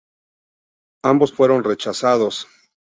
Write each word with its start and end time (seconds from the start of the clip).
Ambos 1.05 1.31
fueron 1.31 1.61
rechazados. 1.63 2.47